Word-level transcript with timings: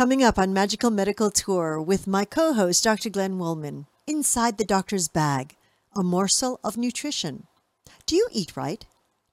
Coming 0.00 0.22
up 0.24 0.38
on 0.38 0.54
Magical 0.54 0.88
Medical 0.88 1.30
Tour 1.30 1.78
with 1.78 2.06
my 2.06 2.24
co 2.24 2.54
host, 2.54 2.82
Dr. 2.82 3.10
Glenn 3.10 3.36
Wollman, 3.38 3.84
Inside 4.06 4.56
the 4.56 4.64
Doctor's 4.64 5.08
Bag, 5.08 5.56
a 5.94 6.02
morsel 6.02 6.58
of 6.64 6.78
nutrition. 6.78 7.46
Do 8.06 8.16
you 8.16 8.26
eat 8.32 8.56
right? 8.56 8.82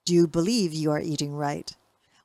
Do 0.04 0.14
you 0.14 0.28
believe 0.28 0.74
you 0.74 0.92
are 0.92 1.00
eating 1.00 1.34
right? 1.34 1.74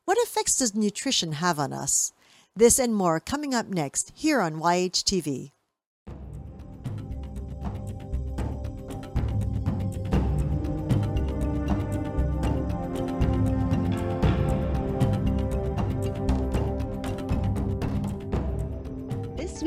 What 0.07 0.19
effects 0.19 0.57
does 0.57 0.75
nutrition 0.75 1.35
have 1.35 1.61
on 1.61 1.73
us? 1.73 2.13
This 2.57 2.81
and 2.81 2.97
more 2.97 3.21
coming 3.21 3.55
up 3.55 3.68
next 3.68 4.11
here 4.12 4.41
on 4.41 4.54
YHTV. 4.59 5.52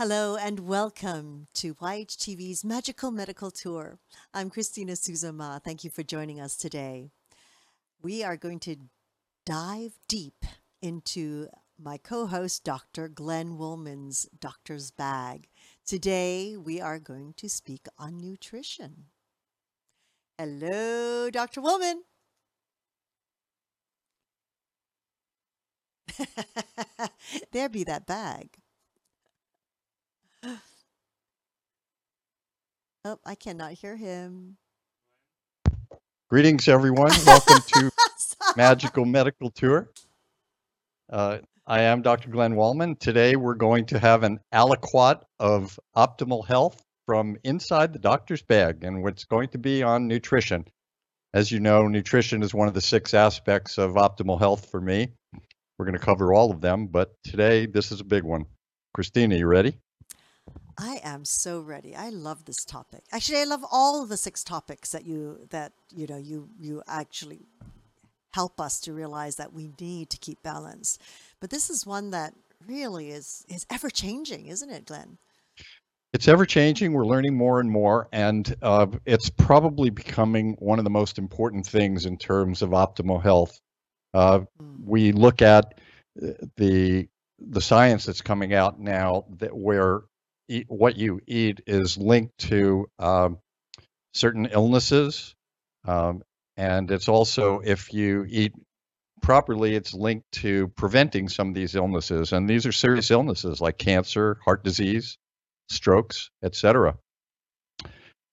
Hello 0.00 0.34
and 0.34 0.60
welcome 0.60 1.46
to 1.52 1.74
YHTV's 1.74 2.64
Magical 2.64 3.10
Medical 3.10 3.50
Tour. 3.50 3.98
I'm 4.32 4.48
Christina 4.48 4.92
Suzama. 4.92 5.62
Thank 5.62 5.84
you 5.84 5.90
for 5.90 6.02
joining 6.02 6.40
us 6.40 6.56
today. 6.56 7.10
We 8.00 8.24
are 8.24 8.38
going 8.38 8.60
to 8.60 8.76
dive 9.44 9.98
deep 10.08 10.46
into 10.80 11.48
my 11.78 11.98
co 11.98 12.24
host, 12.24 12.64
Dr. 12.64 13.08
Glenn 13.08 13.58
Wollman's 13.58 14.26
Doctor's 14.40 14.90
Bag. 14.90 15.48
Today, 15.84 16.56
we 16.56 16.80
are 16.80 16.98
going 16.98 17.34
to 17.36 17.50
speak 17.50 17.86
on 17.98 18.16
nutrition. 18.16 19.04
Hello, 20.38 21.28
Dr. 21.28 21.60
Wollman. 21.60 22.04
there 27.52 27.68
be 27.68 27.84
that 27.84 28.06
bag. 28.06 28.56
Oh, 33.02 33.18
I 33.24 33.34
cannot 33.34 33.72
hear 33.72 33.96
him. 33.96 34.58
Greetings, 36.28 36.68
everyone. 36.68 37.12
Welcome 37.26 37.62
to 37.68 37.90
Magical 38.58 39.06
Medical 39.06 39.48
Tour. 39.50 39.88
Uh, 41.10 41.38
I 41.66 41.82
am 41.82 42.02
Dr. 42.02 42.28
Glenn 42.28 42.56
Wollman. 42.56 42.96
Today, 42.96 43.36
we're 43.36 43.54
going 43.54 43.86
to 43.86 43.98
have 43.98 44.22
an 44.22 44.38
aliquot 44.52 45.22
of 45.38 45.80
optimal 45.96 46.46
health 46.46 46.82
from 47.06 47.38
inside 47.42 47.94
the 47.94 47.98
doctor's 47.98 48.42
bag, 48.42 48.84
and 48.84 49.02
what's 49.02 49.24
going 49.24 49.48
to 49.48 49.58
be 49.58 49.82
on 49.82 50.06
nutrition. 50.06 50.66
As 51.32 51.50
you 51.50 51.58
know, 51.58 51.88
nutrition 51.88 52.42
is 52.42 52.52
one 52.52 52.68
of 52.68 52.74
the 52.74 52.82
six 52.82 53.14
aspects 53.14 53.78
of 53.78 53.92
optimal 53.92 54.38
health 54.38 54.68
for 54.70 54.80
me. 54.80 55.08
We're 55.78 55.86
going 55.86 55.98
to 55.98 56.04
cover 56.04 56.34
all 56.34 56.50
of 56.50 56.60
them, 56.60 56.88
but 56.88 57.14
today, 57.24 57.64
this 57.64 57.92
is 57.92 58.00
a 58.00 58.04
big 58.04 58.24
one. 58.24 58.44
Christina, 58.92 59.36
you 59.36 59.46
ready? 59.46 59.78
I 60.80 61.00
am 61.04 61.24
so 61.24 61.60
ready. 61.60 61.94
I 61.94 62.08
love 62.08 62.46
this 62.46 62.64
topic. 62.64 63.04
Actually, 63.12 63.40
I 63.40 63.44
love 63.44 63.64
all 63.70 64.06
the 64.06 64.16
six 64.16 64.42
topics 64.42 64.92
that 64.92 65.04
you 65.04 65.46
that 65.50 65.72
you 65.90 66.06
know 66.06 66.16
you 66.16 66.48
you 66.58 66.82
actually 66.88 67.46
help 68.32 68.60
us 68.60 68.80
to 68.80 68.92
realize 68.92 69.36
that 69.36 69.52
we 69.52 69.70
need 69.80 70.08
to 70.10 70.16
keep 70.18 70.42
balance. 70.42 70.98
But 71.40 71.50
this 71.50 71.68
is 71.68 71.84
one 71.84 72.10
that 72.12 72.32
really 72.66 73.10
is 73.10 73.44
is 73.48 73.66
ever 73.70 73.90
changing, 73.90 74.46
isn't 74.46 74.70
it, 74.70 74.86
Glenn? 74.86 75.18
It's 76.12 76.28
ever 76.28 76.46
changing. 76.46 76.92
We're 76.92 77.06
learning 77.06 77.36
more 77.36 77.60
and 77.60 77.70
more, 77.70 78.08
and 78.12 78.56
uh, 78.62 78.86
it's 79.04 79.30
probably 79.30 79.90
becoming 79.90 80.56
one 80.58 80.78
of 80.78 80.84
the 80.84 80.90
most 80.90 81.18
important 81.18 81.66
things 81.66 82.06
in 82.06 82.16
terms 82.16 82.62
of 82.62 82.70
optimal 82.70 83.22
health. 83.22 83.60
Uh, 84.14 84.40
mm. 84.40 84.76
We 84.82 85.12
look 85.12 85.42
at 85.42 85.74
uh, 86.20 86.30
the 86.56 87.08
the 87.38 87.60
science 87.60 88.06
that's 88.06 88.22
coming 88.22 88.54
out 88.54 88.80
now 88.80 89.24
that 89.38 89.54
where 89.56 90.02
eat, 90.50 90.66
what 90.68 90.96
you 90.96 91.20
eat 91.26 91.60
is 91.66 91.96
linked 91.96 92.36
to 92.38 92.88
um, 92.98 93.38
certain 94.12 94.46
illnesses. 94.46 95.34
Um, 95.86 96.22
and 96.56 96.90
it's 96.90 97.08
also, 97.08 97.60
if 97.60 97.92
you 97.92 98.26
eat 98.28 98.52
properly, 99.22 99.74
it's 99.74 99.94
linked 99.94 100.30
to 100.32 100.68
preventing 100.68 101.28
some 101.28 101.48
of 101.48 101.54
these 101.54 101.74
illnesses. 101.74 102.32
And 102.32 102.48
these 102.48 102.66
are 102.66 102.72
serious 102.72 103.10
illnesses 103.10 103.60
like 103.60 103.78
cancer, 103.78 104.38
heart 104.44 104.64
disease, 104.64 105.16
strokes, 105.68 106.30
etc. 106.42 106.96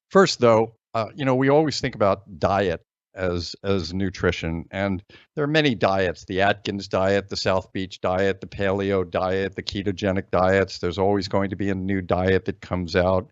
First, 0.10 0.40
though, 0.40 0.74
uh, 0.94 1.10
you 1.16 1.26
know, 1.26 1.36
we 1.36 1.50
always 1.50 1.80
think 1.80 1.96
about 1.96 2.40
diet 2.40 2.82
as 3.18 3.56
as 3.64 3.94
nutrition. 3.94 4.66
And 4.72 5.04
there 5.36 5.44
are 5.44 5.48
many 5.48 5.76
diets: 5.76 6.26
the 6.26 6.42
Atkins 6.42 6.88
diet, 6.88 7.30
the 7.30 7.36
South 7.36 7.74
Beach 7.74 8.00
diet, 8.00 8.40
the 8.40 8.48
Paleo 8.48 9.10
diet, 9.10 9.56
the 9.56 9.64
ketogenic 9.64 10.30
diets. 10.32 10.80
There's 10.80 11.00
always 11.00 11.28
going 11.28 11.50
to 11.50 11.56
be 11.56 11.70
a 11.70 11.76
new 11.76 12.02
diet 12.02 12.46
that 12.46 12.62
comes 12.62 12.96
out. 12.96 13.30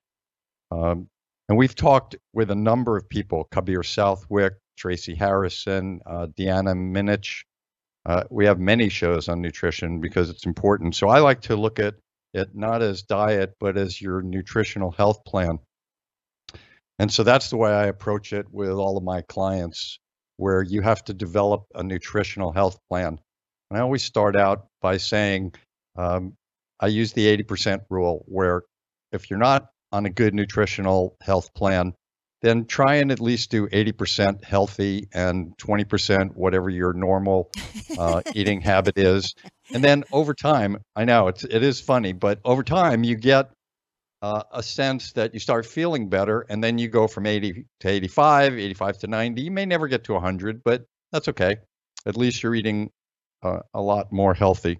Um, 0.71 1.07
and 1.47 1.57
we've 1.57 1.75
talked 1.75 2.15
with 2.33 2.51
a 2.51 2.55
number 2.55 2.97
of 2.97 3.07
people: 3.07 3.47
Kabir 3.51 3.83
Southwick, 3.83 4.53
Tracy 4.77 5.15
Harrison, 5.15 6.01
uh, 6.05 6.27
Deanna 6.27 6.75
Minich. 6.75 7.43
Uh, 8.05 8.23
we 8.29 8.45
have 8.45 8.59
many 8.59 8.89
shows 8.89 9.29
on 9.29 9.41
nutrition 9.41 9.99
because 9.99 10.29
it's 10.29 10.45
important. 10.45 10.95
So 10.95 11.07
I 11.07 11.19
like 11.19 11.41
to 11.41 11.55
look 11.55 11.79
at 11.79 11.95
it 12.35 12.49
not 12.53 12.81
as 12.81 13.01
diet, 13.01 13.55
but 13.59 13.77
as 13.77 14.01
your 14.01 14.21
nutritional 14.21 14.91
health 14.91 15.23
plan. 15.25 15.59
And 16.99 17.11
so 17.11 17.23
that's 17.23 17.49
the 17.49 17.57
way 17.57 17.71
I 17.71 17.85
approach 17.87 18.33
it 18.33 18.47
with 18.51 18.71
all 18.71 18.97
of 18.97 19.03
my 19.03 19.21
clients, 19.21 19.99
where 20.37 20.61
you 20.61 20.81
have 20.81 21.03
to 21.05 21.13
develop 21.13 21.65
a 21.73 21.83
nutritional 21.83 22.51
health 22.51 22.79
plan. 22.89 23.19
And 23.69 23.77
I 23.77 23.81
always 23.81 24.03
start 24.03 24.35
out 24.35 24.67
by 24.81 24.97
saying, 24.97 25.53
um, 25.97 26.33
I 26.79 26.87
use 26.87 27.13
the 27.13 27.37
80% 27.37 27.81
rule, 27.89 28.23
where 28.27 28.63
if 29.11 29.29
you're 29.29 29.39
not 29.39 29.67
on 29.91 30.05
a 30.05 30.09
good 30.09 30.33
nutritional 30.33 31.15
health 31.21 31.53
plan, 31.53 31.93
then 32.41 32.65
try 32.65 32.95
and 32.95 33.11
at 33.11 33.19
least 33.19 33.49
do 33.49 33.67
80% 33.67 34.43
healthy 34.43 35.07
and 35.13 35.57
20% 35.57 36.35
whatever 36.35 36.69
your 36.69 36.93
normal 36.93 37.49
uh, 37.97 38.21
eating 38.35 38.61
habit 38.61 38.97
is. 38.97 39.33
And 39.73 39.83
then 39.83 40.03
over 40.11 40.33
time, 40.33 40.77
I 40.95 41.05
know 41.05 41.27
it's 41.27 41.43
it 41.43 41.63
is 41.63 41.81
funny, 41.81 42.13
but 42.13 42.39
over 42.45 42.61
time 42.61 43.03
you 43.03 43.15
get 43.15 43.49
uh, 44.25 44.41
a 44.51 44.63
sense 44.63 45.11
that 45.11 45.35
you 45.35 45.39
start 45.39 45.67
feeling 45.67 46.09
better 46.09 46.47
and 46.49 46.63
then 46.63 46.79
you 46.79 46.87
go 46.87 47.05
from 47.05 47.27
80 47.27 47.67
to 47.81 47.87
85 47.87 48.57
85 48.57 48.97
to 48.99 49.07
90 49.07 49.41
you 49.43 49.51
may 49.51 49.67
never 49.67 49.87
get 49.87 50.05
to 50.05 50.13
100 50.13 50.63
but 50.63 50.85
that's 51.11 51.27
okay. 51.27 51.57
At 52.07 52.17
least 52.17 52.41
you're 52.41 52.55
eating 52.55 52.89
uh, 53.43 53.59
a 53.75 53.81
lot 53.81 54.11
more 54.11 54.33
healthy. 54.33 54.79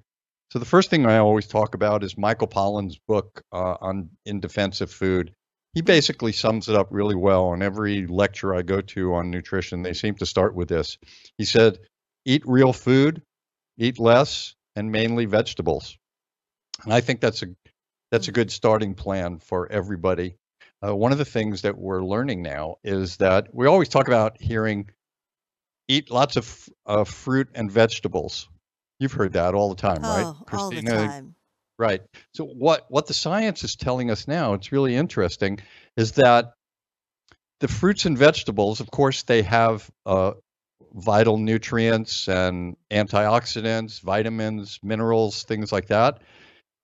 So 0.51 0.57
the 0.57 0.66
first 0.66 0.89
thing 0.89 1.05
i 1.05 1.19
always 1.19 1.45
talk 1.45 1.75
about 1.75 2.03
is 2.03 2.17
michael 2.17 2.47
pollan's 2.47 2.97
book 3.07 3.44
uh, 3.53 3.75
on 3.81 4.09
in 4.25 4.39
defense 4.39 4.81
of 4.81 4.91
food. 4.91 5.31
He 5.75 5.81
basically 5.81 6.31
sums 6.31 6.67
it 6.67 6.75
up 6.75 6.88
really 6.89 7.16
well 7.16 7.45
on 7.45 7.61
every 7.61 8.07
lecture 8.07 8.55
i 8.55 8.63
go 8.63 8.81
to 8.81 9.13
on 9.13 9.29
nutrition. 9.29 9.84
They 9.84 9.94
seem 9.94 10.16
to 10.16 10.25
start 10.25 10.55
with 10.55 10.69
this. 10.69 10.97
He 11.38 11.45
said 11.45 11.78
eat 12.25 12.41
real 12.47 12.73
food 12.73 13.22
eat 13.78 14.00
less 14.00 14.55
and 14.75 14.91
mainly 14.91 15.25
vegetables. 15.25 16.00
And 16.84 16.91
i 16.91 17.01
think 17.01 17.22
that's 17.22 17.44
a 17.44 17.47
that's 18.16 18.30
a 18.30 18.31
good 18.31 18.50
starting 18.50 18.94
plan 18.94 19.40
for 19.40 19.70
everybody. 19.70 20.38
Uh, 20.82 20.96
one 20.96 21.12
of 21.12 21.17
the 21.17 21.26
things 21.26 21.64
that 21.64 21.78
we're 21.78 22.02
learning 22.02 22.41
now 22.41 22.78
is 22.82 23.17
that 23.17 23.53
we 23.53 23.67
always 23.67 23.90
talk 23.90 24.08
about 24.08 24.41
hearing 24.41 24.90
eat 25.90 26.09
lots 26.09 26.38
of 26.38 26.70
uh, 26.85 27.03
fruit 27.03 27.50
and 27.56 27.70
vegetables. 27.70 28.47
You've 29.02 29.12
heard 29.12 29.34
that 29.34 29.53
all 29.53 29.67
the 29.67 29.76
time, 29.76 30.02
right, 30.02 30.23
oh, 30.28 30.38
Christina? 30.46 30.91
All 30.94 31.02
the 31.02 31.08
time. 31.08 31.35
Right. 31.78 32.02
So 32.34 32.46
what 32.46 32.85
what 32.88 33.06
the 33.06 33.14
science 33.14 33.66
is 33.66 33.76
telling 33.76 34.09
us 34.09 34.29
now, 34.29 34.53
it's 34.53 34.72
really 34.72 34.96
interesting, 34.96 35.59
is 35.97 36.14
that 36.14 36.53
the 37.59 37.68
fruits 37.68 38.06
and 38.06 38.18
vegetables, 38.18 38.79
of 38.79 38.90
course, 38.91 39.23
they 39.23 39.41
have 39.41 39.91
uh, 40.06 40.35
vital 40.94 41.38
nutrients 41.38 42.29
and 42.29 42.78
antioxidants, 42.91 44.00
vitamins, 44.00 44.79
minerals, 44.82 45.44
things 45.44 45.73
like 45.73 45.88
that 45.88 46.22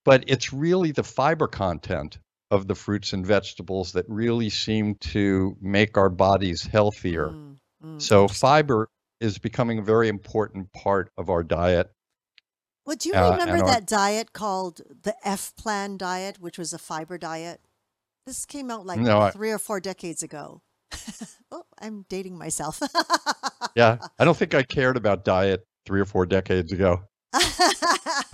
but 0.04 0.24
it's 0.26 0.52
really 0.52 0.92
the 0.92 1.02
fiber 1.02 1.46
content 1.46 2.18
of 2.50 2.68
the 2.68 2.74
fruits 2.74 3.12
and 3.12 3.26
vegetables 3.26 3.92
that 3.92 4.04
really 4.08 4.50
seem 4.50 4.94
to 4.96 5.56
make 5.60 5.96
our 5.96 6.10
bodies 6.10 6.66
healthier. 6.66 7.28
Mm, 7.28 7.56
mm, 7.84 8.02
so 8.02 8.28
fiber 8.28 8.88
is 9.20 9.38
becoming 9.38 9.78
a 9.78 9.82
very 9.82 10.08
important 10.08 10.72
part 10.72 11.10
of 11.16 11.30
our 11.30 11.42
diet. 11.42 11.90
Well, 12.84 12.96
do 12.96 13.08
you 13.08 13.14
uh, 13.14 13.30
remember 13.32 13.64
our 13.64 13.70
that 13.70 13.86
diet 13.86 14.32
called 14.32 14.82
the 15.02 15.14
F 15.24 15.54
Plan 15.56 15.96
diet, 15.96 16.40
which 16.40 16.58
was 16.58 16.72
a 16.72 16.78
fiber 16.78 17.16
diet? 17.16 17.60
This 18.26 18.44
came 18.44 18.70
out 18.70 18.84
like 18.84 18.98
no, 19.00 19.20
I, 19.20 19.30
three 19.30 19.50
or 19.50 19.58
four 19.58 19.80
decades 19.80 20.22
ago. 20.22 20.62
oh, 21.52 21.64
I'm 21.80 22.04
dating 22.08 22.36
myself. 22.36 22.80
yeah, 23.74 23.98
I 24.18 24.24
don't 24.24 24.36
think 24.38 24.54
I 24.54 24.62
cared 24.62 24.96
about 24.96 25.24
diet 25.24 25.64
three 25.86 26.00
or 26.00 26.04
four 26.04 26.26
decades 26.26 26.72
ago. 26.72 27.02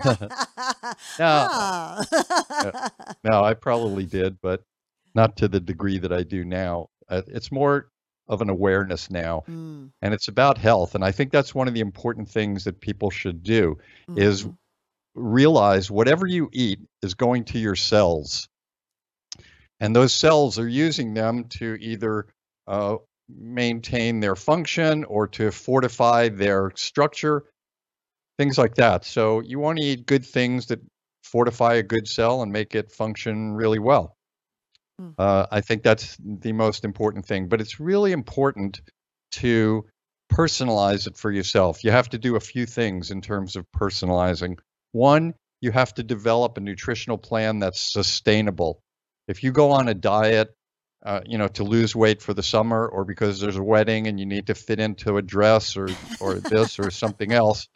no, 1.19 1.27
uh, 1.27 2.05
no, 3.25 3.43
I 3.43 3.55
probably 3.55 4.07
did, 4.07 4.41
but 4.41 4.63
not 5.15 5.37
to 5.39 5.49
the 5.49 5.61
degree 5.61 5.99
that 5.99 6.13
I 6.13 6.23
do 6.23 6.45
now. 6.45 6.89
Uh, 7.09 7.23
it's 7.27 7.51
more 7.51 7.89
of 8.29 8.43
an 8.43 8.51
awareness 8.51 9.11
now, 9.11 9.43
Mm, 9.49 9.91
and 10.03 10.15
it's 10.15 10.29
about 10.29 10.59
health. 10.59 10.95
And 10.95 11.05
I 11.05 11.13
think 11.13 11.33
that's 11.33 11.55
one 11.55 11.67
of 11.67 11.75
the 11.75 11.81
important 11.81 12.29
things 12.29 12.65
that 12.65 12.81
people 12.81 13.11
should 13.11 13.43
do 13.43 13.79
is 14.17 14.45
mhm. 14.45 14.57
realize 15.15 15.91
whatever 15.91 16.27
you 16.27 16.51
eat 16.53 16.81
is 17.03 17.15
going 17.15 17.45
to 17.45 17.59
your 17.59 17.77
cells, 17.77 18.49
and 19.81 19.97
those 19.97 20.13
cells 20.13 20.59
are 20.59 20.69
using 20.69 21.15
them 21.15 21.45
to 21.45 21.77
either 21.81 22.27
uh, 22.67 22.97
maintain 23.29 24.21
their 24.21 24.37
function 24.37 25.05
or 25.05 25.27
to 25.29 25.51
fortify 25.51 26.29
their 26.29 26.73
structure, 26.75 27.45
things 28.39 28.57
like 28.57 28.77
that. 28.77 29.05
So 29.05 29.41
you 29.41 29.59
want 29.59 29.79
to 29.79 29.85
eat 29.85 30.07
good 30.07 30.25
things 30.25 30.67
that 30.67 30.81
fortify 31.23 31.75
a 31.75 31.83
good 31.83 32.09
cell 32.09 32.43
and 32.43 32.53
make 32.53 32.75
it 32.75 32.91
function 32.91 33.53
really 33.53 33.79
well. 33.79 34.17
Mm. 35.01 35.15
Uh, 35.19 35.47
I 35.51 35.61
think 35.61 35.83
that's 35.83 36.17
the 36.21 36.53
most 36.53 36.85
important 36.85 37.27
thing. 37.27 37.49
But 37.49 37.61
it's 37.61 37.81
really 37.81 38.13
important 38.13 38.81
to 39.33 39.85
personalize 40.33 41.07
it 41.07 41.17
for 41.17 41.31
yourself. 41.31 41.85
You 41.85 41.91
have 41.91 42.09
to 42.11 42.19
do 42.19 42.37
a 42.37 42.41
few 42.41 42.67
things 42.67 43.11
in 43.11 43.21
terms 43.21 43.57
of 43.57 43.67
personalizing. 43.77 44.59
One, 44.93 45.35
you 45.61 45.73
have 45.73 45.93
to 45.95 46.03
develop 46.03 46.57
a 46.57 46.61
nutritional 46.61 47.19
plan 47.19 47.59
that's 47.59 47.81
sustainable. 47.81 48.81
If 49.27 49.43
you 49.43 49.53
go 49.53 49.73
on 49.73 49.89
a 49.89 49.95
diet, 49.95 50.55
uh, 51.05 51.21
you 51.27 51.39
know, 51.39 51.49
to 51.49 51.65
lose 51.65 51.95
weight 51.95 52.23
for 52.23 52.35
the 52.35 52.43
summer, 52.43 52.87
or 52.87 53.05
because 53.05 53.41
there's 53.41 53.57
a 53.57 53.63
wedding 53.63 54.07
and 54.07 54.19
you 54.19 54.27
need 54.27 54.47
to 54.49 54.55
fit 54.55 54.81
into 54.81 55.17
a 55.17 55.23
dress, 55.23 55.77
or 55.77 55.89
or 56.21 56.35
this 56.35 56.79
or 56.79 56.91
something 56.91 57.33
else, 57.33 57.69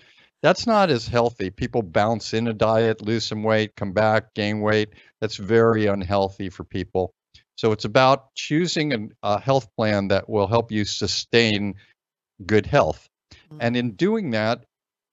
that's 0.42 0.66
not 0.66 0.90
as 0.90 1.06
healthy. 1.06 1.50
People 1.50 1.82
bounce 1.82 2.34
in 2.34 2.48
a 2.48 2.52
diet, 2.52 3.02
lose 3.02 3.24
some 3.24 3.42
weight, 3.42 3.76
come 3.76 3.92
back, 3.92 4.34
gain 4.34 4.60
weight. 4.60 4.90
That's 5.20 5.36
very 5.36 5.86
unhealthy 5.86 6.50
for 6.50 6.64
people. 6.64 7.12
So 7.56 7.72
it's 7.72 7.84
about 7.84 8.34
choosing 8.34 8.92
an, 8.92 9.12
a 9.22 9.40
health 9.40 9.68
plan 9.76 10.08
that 10.08 10.28
will 10.28 10.48
help 10.48 10.72
you 10.72 10.84
sustain 10.84 11.74
good 12.44 12.66
health. 12.66 13.08
And 13.60 13.76
Mm. 13.76 13.78
in 13.78 13.90
doing 13.92 14.30
that, 14.32 14.64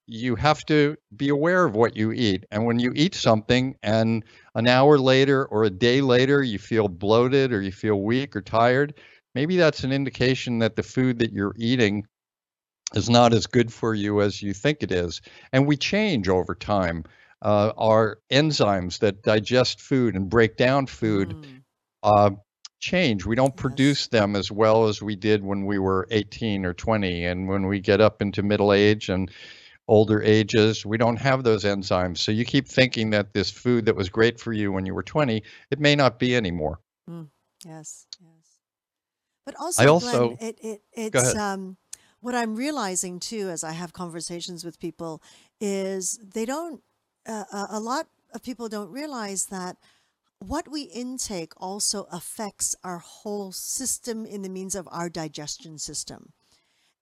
you 0.08 0.36
have 0.36 0.66
to 0.66 0.98
be 1.16 1.30
aware 1.30 1.66
of 1.66 1.76
what 1.76 1.96
you 1.96 2.12
eat. 2.12 2.46
And 2.50 2.66
when 2.66 2.80
you 2.80 2.92
eat 2.96 3.14
something 3.14 3.76
and 3.84 4.24
an 4.56 4.68
hour 4.68 4.98
later 4.98 5.46
or 5.46 5.64
a 5.64 5.70
day 5.70 6.02
later 6.02 6.42
you 6.42 6.58
feel 6.58 6.88
bloated 6.88 7.54
or 7.54 7.62
you 7.62 7.72
feel 7.72 8.02
weak 8.02 8.36
or 8.36 8.42
tired, 8.42 8.96
maybe 9.36 9.58
that's 9.58 9.84
an 9.84 9.92
indication 9.92 10.60
that 10.60 10.76
the 10.76 10.84
food 10.84 11.20
that 11.20 11.32
you're 11.32 11.54
eating 11.58 12.08
is 12.96 13.10
not 13.10 13.34
as 13.34 13.46
good 13.48 13.72
for 13.72 13.94
you 13.94 14.22
as 14.22 14.42
you 14.42 14.54
think 14.54 14.84
it 14.84 14.92
is. 14.92 15.22
And 15.52 15.68
we 15.68 15.78
change 15.78 16.28
over 16.30 16.56
time. 16.56 17.04
Uh, 17.42 17.72
our 17.78 18.20
enzymes 18.32 19.00
that 19.00 19.24
digest 19.24 19.80
food 19.82 20.16
and 20.16 20.30
break 20.30 20.58
down 20.58 20.86
food 20.88 21.38
Mm, 21.40 21.64
uh, 22.04 22.32
change. 22.80 23.26
We 23.26 23.36
don't 23.36 23.56
yes. 23.56 23.56
produce 23.56 24.08
them 24.08 24.36
as 24.36 24.52
well 24.52 24.88
as 24.88 25.02
we 25.02 25.16
did 25.16 25.44
when 25.44 25.66
we 25.66 25.78
were 25.80 26.08
18 26.12 26.66
or 26.66 26.74
20. 26.74 27.26
And 27.26 27.48
when 27.48 27.68
we 27.68 27.80
get 27.80 28.02
up 28.02 28.22
into 28.22 28.42
middle 28.44 28.74
age 28.74 29.10
and 29.10 29.30
older 29.88 30.22
ages, 30.22 30.86
we 30.86 30.98
don't 30.98 31.18
have 31.18 31.44
those 31.44 31.64
enzymes. 31.64 32.18
So 32.20 32.32
you 32.32 32.46
keep 32.46 32.68
thinking 32.68 33.12
that 33.12 33.34
this 33.34 33.52
food 33.52 33.86
that 33.86 33.96
was 33.96 34.10
great 34.10 34.40
for 34.40 34.54
you 34.54 34.72
when 34.72 34.86
you 34.86 34.94
were 34.94 35.04
20, 35.04 35.44
it 35.72 35.80
may 35.80 35.96
not 35.96 36.20
be 36.20 36.36
anymore. 36.36 36.80
Mm, 37.10 37.30
yes, 37.66 38.08
yes. 38.20 38.60
But 39.46 39.56
I 39.78 39.86
also, 39.86 39.94
Glenn, 39.94 40.32
also, 40.32 40.40
it, 40.40 40.58
it 40.62 40.82
go 41.12 41.20
it's 41.20 41.22
ahead. 41.22 41.36
um 41.36 41.78
what 42.22 42.36
I'm 42.36 42.56
realizing 42.56 43.20
too 43.20 43.50
as 43.50 43.64
I 43.64 43.72
have 43.72 43.94
conversations 43.94 44.66
with 44.66 44.80
people 44.80 45.22
is 45.60 46.20
they 46.34 46.46
don't 46.46 46.82
uh, 47.26 47.68
a 47.70 47.80
lot 47.80 48.08
of 48.34 48.44
people 48.44 48.70
don't 48.70 48.92
realize 48.92 49.48
that 49.48 49.78
what 50.40 50.70
we 50.70 50.84
intake 50.84 51.54
also 51.58 52.08
affects 52.12 52.76
our 52.84 53.00
whole 53.00 53.52
system 53.52 54.26
in 54.26 54.42
the 54.42 54.50
means 54.50 54.74
of 54.74 54.88
our 54.92 55.10
digestion 55.10 55.78
system. 55.78 56.32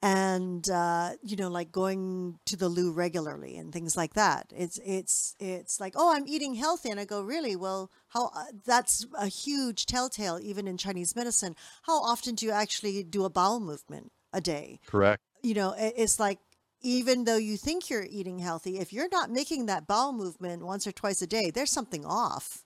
And 0.02 0.70
uh, 0.70 1.14
you 1.24 1.36
know 1.36 1.50
like 1.50 1.72
going 1.72 2.38
to 2.46 2.56
the 2.56 2.70
loo 2.70 2.92
regularly 2.92 3.58
and 3.58 3.74
things 3.74 3.98
like 3.98 4.14
that. 4.14 4.54
It's 4.56 4.80
it's 4.86 5.36
it's 5.40 5.80
like 5.80 5.94
oh 5.96 6.14
i'm 6.16 6.28
eating 6.28 6.54
healthy. 6.54 6.92
And 6.92 7.00
i 7.00 7.06
go 7.06 7.22
really? 7.22 7.56
Well 7.56 7.90
how 8.10 8.28
uh, 8.36 8.46
that's 8.64 9.08
a 9.18 9.28
huge 9.28 9.88
telltale 9.88 10.40
even 10.42 10.68
in 10.68 10.78
chinese 10.78 11.16
medicine. 11.16 11.56
How 11.84 12.04
often 12.04 12.36
do 12.36 12.46
you 12.46 12.52
actually 12.52 13.04
do 13.04 13.26
a 13.26 13.30
bowel 13.30 13.60
movement 13.60 14.12
a 14.34 14.42
day 14.42 14.80
Correct. 14.86 15.22
you 15.44 15.54
know 15.54 15.74
it's 15.78 16.20
like 16.20 16.40
even 16.82 17.24
though 17.24 17.38
you 17.38 17.58
think 17.58 17.90
you're 17.90 18.08
eating 18.10 18.40
healthy 18.40 18.78
if 18.78 18.94
you're 18.94 19.10
not 19.10 19.32
making 19.32 19.66
that 19.66 19.88
bowel 19.88 20.14
movement 20.14 20.66
once 20.66 20.86
or 20.86 20.92
twice 20.92 21.22
a 21.22 21.28
day 21.28 21.52
there's 21.52 21.72
something 21.72 22.06
off 22.06 22.64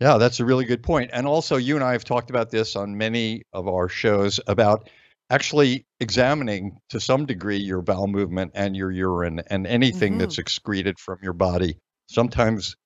Yeah, 0.00 0.18
that's 0.18 0.40
a 0.40 0.44
really 0.44 0.66
good 0.66 0.82
point. 0.82 1.10
And 1.12 1.26
also, 1.26 1.56
you 1.56 1.74
and 1.74 1.84
I 1.84 1.92
have 1.92 2.04
talked 2.04 2.28
about 2.28 2.50
this 2.50 2.76
on 2.76 2.98
many 2.98 3.42
of 3.52 3.66
our 3.66 3.88
shows 3.88 4.38
about 4.46 4.90
actually 5.30 5.86
examining 6.00 6.78
to 6.90 7.00
some 7.00 7.26
degree 7.26 7.56
your 7.56 7.82
bowel 7.82 8.06
movement 8.06 8.52
and 8.54 8.76
your 8.76 8.90
urine 8.90 9.40
and 9.48 9.66
anything 9.66 10.12
mm-hmm 10.12 10.20
that's 10.20 10.38
excreted 10.38 10.98
from 10.98 11.18
your 11.22 11.32
body. 11.32 11.78
Sometimes 12.08 12.76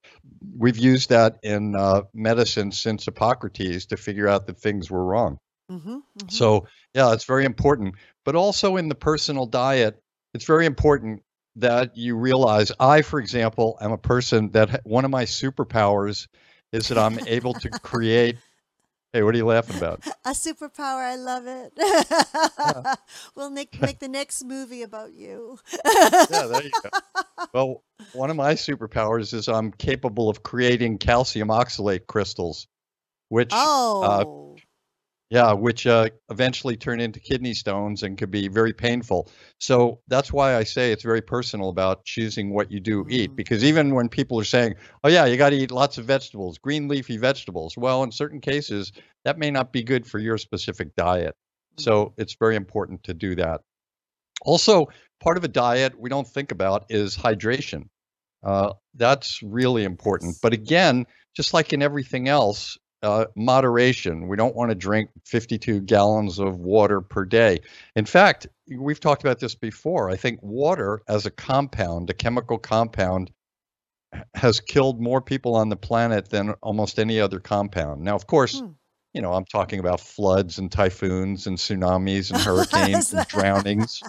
we've 0.56 0.78
used 0.78 1.10
that 1.10 1.36
in 1.42 1.74
uh, 1.74 2.02
medicine 2.14 2.72
since 2.72 3.04
Hippocrates 3.04 3.86
to 3.86 3.96
figure 3.96 4.28
out 4.28 4.46
that 4.46 4.58
things 4.58 4.90
were 4.90 5.04
wrong. 5.04 5.36
mm-hmm 5.70 5.96
mm-hmm 5.96 6.28
So, 6.28 6.66
yeah, 6.94 7.12
it's 7.12 7.24
very 7.24 7.44
important. 7.44 7.94
But 8.24 8.34
also 8.34 8.76
in 8.76 8.88
the 8.88 8.94
personal 8.94 9.46
diet, 9.46 10.02
it's 10.34 10.44
very 10.44 10.66
important 10.66 11.22
that 11.56 11.96
you 11.96 12.16
realize 12.16 12.72
I, 12.78 13.02
for 13.02 13.18
example, 13.20 13.78
am 13.80 13.92
a 13.92 13.98
person 13.98 14.50
that 14.52 14.84
one 14.84 15.04
of 15.04 15.10
my 15.10 15.24
superpowers 15.24 16.28
is 16.72 16.88
that 16.88 16.98
I'm 16.98 17.18
able 17.26 17.54
to 17.54 17.68
create. 17.82 18.36
Hey, 19.12 19.22
what 19.24 19.34
are 19.34 19.38
you 19.38 19.46
laughing 19.46 19.76
about? 19.76 20.06
A 20.24 20.30
superpower, 20.30 21.02
I 21.02 21.16
love 21.16 21.46
it. 21.48 21.72
Yeah, 21.76 22.94
we'll 23.34 23.50
make 23.50 23.80
make 23.80 23.98
the 23.98 24.08
next 24.08 24.44
movie 24.44 24.82
about 24.82 25.12
you. 25.12 25.58
yeah, 25.84 26.46
there 26.46 26.62
you 26.62 26.70
go. 26.82 26.90
Well, 27.52 27.82
one 28.12 28.30
of 28.30 28.36
my 28.36 28.54
superpowers 28.54 29.34
is 29.34 29.48
I'm 29.48 29.72
capable 29.72 30.28
of 30.28 30.44
creating 30.44 30.98
calcium 30.98 31.48
oxalate 31.48 32.06
crystals, 32.06 32.68
which 33.30 33.52
uh, 33.52 34.24
oh, 34.24 34.56
Yeah, 35.30 35.52
which 35.52 35.86
uh, 35.86 36.08
eventually 36.28 36.76
turn 36.76 37.00
into 37.00 37.20
kidney 37.20 37.54
stones 37.54 38.02
and 38.02 38.18
could 38.18 38.32
be 38.32 38.48
very 38.48 38.72
painful. 38.72 39.30
So 39.60 40.00
that's 40.08 40.32
why 40.32 40.56
I 40.56 40.64
say 40.64 40.90
it's 40.90 41.04
very 41.04 41.22
personal 41.22 41.68
about 41.68 42.04
choosing 42.04 42.52
what 42.52 42.72
you 42.72 42.80
do 42.80 43.06
eat. 43.08 43.30
mm, 43.30 43.36
Because 43.36 43.62
even 43.62 43.94
when 43.94 44.08
people 44.08 44.40
are 44.40 44.44
saying, 44.44 44.74
oh, 45.04 45.08
yeah, 45.08 45.26
you 45.26 45.36
got 45.36 45.50
to 45.50 45.56
eat 45.56 45.70
lots 45.70 45.98
of 45.98 46.04
vegetables, 46.04 46.58
green 46.58 46.88
leafy 46.88 47.16
vegetables, 47.16 47.76
well, 47.76 48.02
in 48.02 48.10
certain 48.10 48.40
cases, 48.40 48.90
that 49.24 49.38
may 49.38 49.52
not 49.52 49.72
be 49.72 49.84
good 49.84 50.04
for 50.04 50.18
your 50.18 50.36
specific 50.36 50.96
diet. 50.96 51.36
mm, 51.76 51.84
So 51.84 52.12
it's 52.18 52.34
very 52.34 52.56
important 52.56 53.04
to 53.04 53.14
do 53.14 53.36
that. 53.36 53.60
Also, 54.42 54.86
part 55.20 55.36
of 55.36 55.44
a 55.44 55.48
diet 55.48 55.98
we 55.98 56.08
don't 56.10 56.26
think 56.26 56.50
about 56.50 56.86
is 56.88 57.16
hydration. 57.16 57.88
Uh, 58.42 58.72
that's 58.94 59.42
really 59.42 59.84
important. 59.84 60.36
But 60.42 60.54
again, 60.54 61.06
just 61.36 61.54
like 61.54 61.72
in 61.72 61.82
everything 61.82 62.28
else, 62.28 62.78
uh, 63.02 63.26
moderation. 63.36 64.28
We 64.28 64.36
don't 64.36 64.54
want 64.54 64.70
to 64.70 64.74
drink 64.74 65.10
52 65.24 65.80
gallons 65.82 66.38
of 66.38 66.58
water 66.58 67.00
per 67.00 67.24
day. 67.24 67.60
In 67.96 68.04
fact, 68.04 68.46
we've 68.68 69.00
talked 69.00 69.22
about 69.22 69.38
this 69.40 69.54
before. 69.54 70.10
I 70.10 70.16
think 70.16 70.42
water 70.42 71.00
as 71.08 71.26
a 71.26 71.30
compound, 71.30 72.10
a 72.10 72.14
chemical 72.14 72.58
compound, 72.58 73.30
has 74.34 74.60
killed 74.60 75.00
more 75.00 75.20
people 75.20 75.54
on 75.54 75.68
the 75.68 75.76
planet 75.76 76.30
than 76.30 76.50
almost 76.62 76.98
any 76.98 77.20
other 77.20 77.38
compound. 77.40 78.02
Now, 78.02 78.16
of 78.16 78.26
course, 78.26 78.58
Hmm. 78.60 78.70
you 79.14 79.22
know, 79.22 79.32
I'm 79.32 79.44
talking 79.44 79.78
about 79.80 80.00
floods 80.00 80.58
and 80.58 80.70
typhoons 80.70 81.46
and 81.46 81.56
tsunamis 81.56 82.30
and 82.32 82.40
hurricanes 82.42 83.12
and 83.12 83.26
drownings. 83.28 84.02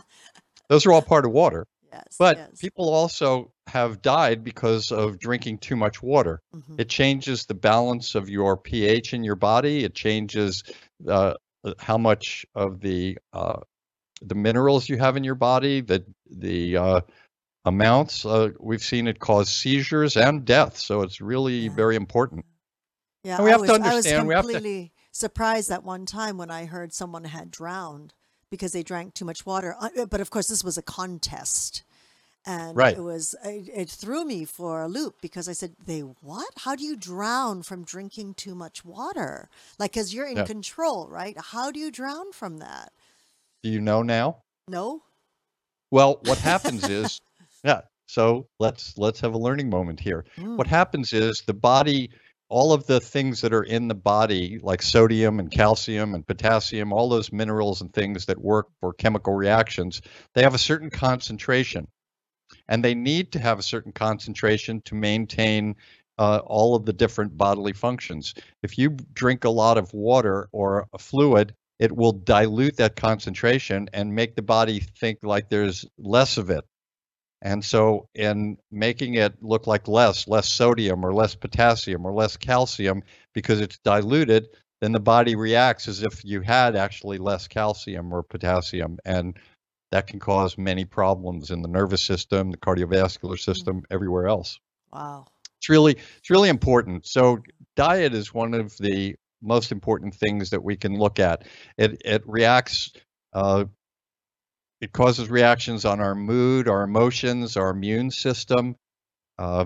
Those 0.69 0.85
are 0.85 0.91
all 0.91 1.01
part 1.01 1.25
of 1.25 1.31
water. 1.31 1.67
Yes, 1.91 2.17
But 2.19 2.37
yes. 2.37 2.59
people 2.59 2.89
also 2.89 3.51
have 3.67 4.01
died 4.01 4.43
because 4.43 4.91
of 4.91 5.19
drinking 5.19 5.59
too 5.59 5.75
much 5.75 6.01
water. 6.01 6.41
hmm 6.53 6.77
It 6.77 6.89
changes 6.89 7.45
the 7.45 7.53
balance 7.53 8.15
of 8.15 8.29
your 8.29 8.57
pH 8.57 9.13
in 9.13 9.23
your 9.23 9.35
body. 9.35 9.83
It 9.83 9.93
changes 9.93 10.63
uh, 11.07 11.33
how 11.79 11.97
much 11.97 12.45
of 12.55 12.79
the 12.79 13.17
uh, 13.33 13.59
the 14.21 14.35
minerals 14.35 14.87
you 14.89 14.97
have 14.97 15.17
in 15.17 15.23
your 15.23 15.35
body, 15.35 15.81
the 15.81 16.03
the 16.29 16.77
uh, 16.77 17.01
amounts. 17.65 18.25
Uh, 18.25 18.49
we've 18.59 18.81
seen 18.83 19.07
it 19.07 19.19
cause 19.19 19.49
seizures 19.49 20.17
and 20.17 20.45
death. 20.45 20.77
So 20.77 21.01
it's 21.01 21.21
really 21.21 21.67
Yeah. 21.67 21.75
very 21.75 21.95
important. 21.95 22.45
Yeah, 23.23 23.37
And 23.37 23.45
we 23.45 23.49
I 23.49 23.53
have 23.53 23.61
to 23.61 23.65
was 23.65 23.71
I 23.71 23.93
was 23.93 24.05
understand. 24.05 24.27
We 24.27 24.33
have 24.33 24.45
to. 24.45 24.51
completely 24.51 24.93
surprised 25.11 25.71
at 25.71 25.83
one 25.83 26.05
time 26.05 26.37
when 26.37 26.49
I 26.49 26.65
heard 26.65 26.93
someone 26.93 27.25
had 27.25 27.51
drowned 27.51 28.13
because 28.51 28.73
they 28.73 28.83
drank 28.83 29.15
too 29.15 29.25
much 29.25 29.45
water. 29.45 29.75
Uh, 29.79 29.89
uh, 29.97 30.05
But 30.05 30.21
of 30.21 30.29
course, 30.29 30.47
this 30.47 30.63
was 30.63 30.77
a 30.77 30.83
contest. 30.83 31.83
and 32.43 32.75
Right. 32.75 32.97
it 32.97 33.01
was 33.01 33.35
it, 33.45 33.69
it 33.71 33.87
threw 33.89 34.25
me 34.25 34.45
for 34.45 34.81
a 34.81 34.87
loop 34.87 35.21
because 35.21 35.47
I 35.47 35.53
said, 35.53 35.75
"They 35.85 35.99
what? 36.01 36.49
How 36.65 36.75
do 36.75 36.83
you 36.83 36.95
drown 36.95 37.61
from 37.61 37.83
drinking 37.83 38.33
too 38.33 38.55
much 38.55 38.83
water? 38.83 39.47
Like, 39.77 39.91
because 39.91 40.11
you're 40.11 40.25
in 40.27 40.37
Yeah. 40.37 40.45
control, 40.45 41.07
right? 41.07 41.37
How 41.39 41.69
do 41.71 41.79
you 41.79 41.91
drown 41.91 42.31
from 42.31 42.57
that? 42.57 42.93
Do 43.61 43.69
you 43.69 43.79
know 43.79 44.01
now? 44.01 44.41
No. 44.67 45.03
Well, 45.91 46.19
what 46.23 46.39
happens 46.39 46.83
is, 46.99 47.21
yeah. 47.63 47.81
So 48.07 48.47
let's 48.59 48.97
let's 48.97 49.19
have 49.21 49.35
a 49.35 49.37
learning 49.37 49.69
moment 49.69 49.99
here. 49.99 50.25
What 50.35 50.65
Mm. 50.67 50.69
happens 50.79 51.13
is 51.13 51.43
the 51.45 51.53
body, 51.53 52.09
all 52.51 52.73
of 52.73 52.85
the 52.85 52.99
things 52.99 53.39
that 53.41 53.53
are 53.53 53.63
in 53.63 53.87
the 53.87 53.95
body, 53.95 54.59
like 54.61 54.81
sodium 54.81 55.39
and 55.39 55.49
calcium 55.49 56.13
and 56.13 56.27
potassium, 56.27 56.91
all 56.91 57.07
those 57.07 57.31
minerals 57.31 57.79
and 57.79 57.93
things 57.93 58.25
that 58.25 58.41
work 58.41 58.67
for 58.81 58.91
chemical 58.91 59.33
reactions, 59.33 60.01
they 60.35 60.43
have 60.43 60.53
a 60.53 60.59
certain 60.59 60.89
concentration, 60.89 61.87
and 62.67 62.83
they 62.83 62.93
need 62.93 63.31
to 63.31 63.39
have 63.39 63.57
a 63.57 63.63
certain 63.63 63.93
concentration 63.93 64.81
to 64.81 64.95
maintain 64.95 65.77
uh, 66.17 66.41
all 66.45 66.75
of 66.75 66.85
the 66.85 66.91
different 66.91 67.37
bodily 67.37 67.71
functions. 67.71 68.33
If 68.61 68.77
you 68.77 68.97
drink 69.13 69.45
a 69.45 69.49
lot 69.49 69.77
of 69.77 69.93
water 69.93 70.49
or 70.51 70.87
a 70.93 70.97
fluid, 70.97 71.55
it 71.79 71.95
will 71.95 72.11
dilute 72.11 72.75
that 72.77 72.97
concentration 72.97 73.89
and 73.93 74.13
make 74.13 74.35
the 74.35 74.41
body 74.41 74.81
think 74.99 75.19
like 75.23 75.47
there's 75.47 75.85
less 75.97 76.37
of 76.37 76.49
it. 76.49 76.65
And 77.41 77.65
so, 77.65 78.07
in 78.13 78.57
making 78.71 79.15
it 79.15 79.33
look 79.41 79.65
like 79.65 79.87
less, 79.87 80.27
less 80.27 80.49
sodium 80.49 81.03
or 81.03 81.13
less 81.13 81.33
potassium 81.33 82.05
or 82.05 82.13
less 82.13 82.37
calcium, 82.37 83.01
because 83.33 83.59
it's 83.61 83.79
diluted, 83.79 84.49
then 84.79 84.91
the 84.91 84.99
body 84.99 85.35
reacts 85.35 85.87
as 85.87 86.03
if 86.03 86.23
you 86.23 86.41
had 86.41 86.75
actually 86.75 87.17
less 87.17 87.47
calcium 87.47 88.13
or 88.13 88.21
potassium. 88.21 88.99
And 89.05 89.37
that 89.91 90.07
can 90.07 90.19
cause 90.19 90.57
many 90.57 90.85
problems 90.85 91.51
in 91.51 91.61
the 91.61 91.67
nervous 91.67 92.03
system, 92.03 92.51
the 92.51 92.57
cardiovascular 92.57 93.39
system, 93.39 93.83
everywhere 93.89 94.27
else. 94.27 94.59
Wow. 94.93 95.25
It's 95.59 95.69
really, 95.69 95.93
it's 95.93 96.29
really 96.29 96.49
important. 96.49 97.07
So, 97.07 97.39
diet 97.75 98.13
is 98.13 98.33
one 98.33 98.53
of 98.53 98.77
the 98.77 99.15
most 99.41 99.71
important 99.71 100.13
things 100.15 100.51
that 100.51 100.63
we 100.63 100.75
can 100.75 100.97
look 100.97 101.19
at. 101.19 101.45
It 101.77 102.01
it 102.05 102.23
reacts 102.25 102.91
uh, 103.33 103.65
it 104.81 104.91
causes 104.91 105.29
reactions 105.29 105.85
on 105.85 105.99
our 105.99 106.15
mood, 106.15 106.67
our 106.67 106.81
emotions, 106.81 107.55
our 107.55 107.69
immune 107.69 108.09
system. 108.09 108.75
Uh, 109.37 109.65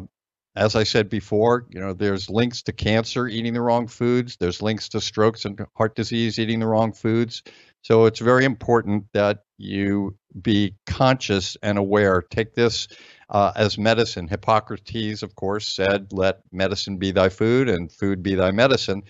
as 0.57 0.75
I 0.75 0.83
said 0.83 1.09
before, 1.09 1.65
you 1.69 1.81
know, 1.81 1.93
there's 1.93 2.29
links 2.29 2.61
to 2.63 2.71
cancer 2.71 3.27
eating 3.27 3.53
the 3.53 3.61
wrong 3.61 3.87
foods. 3.87 4.37
There's 4.37 4.61
links 4.61 4.87
to 4.89 5.01
strokes 5.01 5.45
and 5.45 5.59
heart 5.75 5.95
disease 5.95 6.39
eating 6.39 6.59
the 6.59 6.67
wrong 6.67 6.93
foods. 6.93 7.43
So 7.81 8.05
it's 8.05 8.19
very 8.19 8.45
important 8.45 9.05
that 9.13 9.39
you 9.57 10.17
be 10.41 10.75
conscious 10.85 11.57
and 11.61 11.77
aware. 11.77 12.21
Take 12.21 12.55
this 12.55 12.87
uh, 13.29 13.51
as 13.55 13.77
medicine. 13.77 14.27
Hippocrates, 14.27 15.23
of 15.23 15.35
course, 15.35 15.67
said, 15.67 16.07
"Let 16.11 16.39
medicine 16.51 16.97
be 16.97 17.11
thy 17.11 17.29
food, 17.29 17.69
and 17.69 17.91
food 17.91 18.23
be 18.23 18.35
thy 18.35 18.51
medicine." 18.51 19.03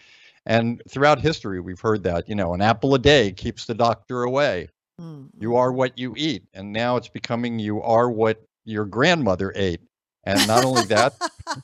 And 0.47 0.81
throughout 0.89 1.21
history, 1.21 1.59
we've 1.59 1.79
heard 1.79 2.03
that. 2.03 2.27
You 2.27 2.35
know, 2.35 2.53
an 2.53 2.61
apple 2.61 2.93
a 2.95 2.99
day 2.99 3.31
keeps 3.31 3.65
the 3.65 3.73
doctor 3.75 4.23
away. 4.23 4.69
Mm, 4.99 5.29
You 5.39 5.57
are 5.57 5.71
what 5.71 5.97
you 5.97 6.13
eat. 6.17 6.43
And 6.53 6.71
now 6.73 6.97
it's 6.97 7.09
becoming 7.09 7.59
you 7.59 7.81
are 7.81 8.09
what 8.09 8.41
your 8.63 8.85
grandmother 8.85 9.51
ate. 9.55 9.81
And 10.23 10.47
not 10.47 10.63
only 10.65 10.85
that, 10.85 11.13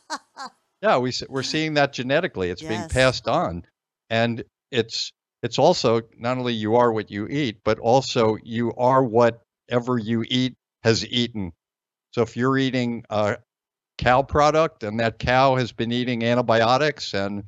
yeah, 0.81 0.97
we, 0.97 1.11
we're 1.29 1.43
seeing 1.43 1.75
that 1.75 1.93
genetically. 1.93 2.49
It's 2.49 2.61
being 2.61 2.87
passed 2.89 3.27
on. 3.27 3.65
And 4.09 4.43
it's 4.71 5.11
it's 5.43 5.57
also 5.57 6.01
not 6.17 6.37
only 6.37 6.53
you 6.53 6.75
are 6.75 6.91
what 6.91 7.09
you 7.09 7.27
eat, 7.27 7.61
but 7.63 7.79
also 7.79 8.37
you 8.43 8.73
are 8.75 9.03
whatever 9.03 9.97
you 9.97 10.23
eat 10.27 10.55
has 10.83 11.05
eaten. 11.07 11.53
So 12.11 12.21
if 12.21 12.37
you're 12.37 12.57
eating 12.57 13.05
a 13.09 13.37
cow 13.97 14.21
product 14.21 14.83
and 14.83 14.99
that 14.99 15.17
cow 15.17 15.55
has 15.55 15.71
been 15.71 15.91
eating 15.91 16.23
antibiotics 16.23 17.13
and 17.13 17.45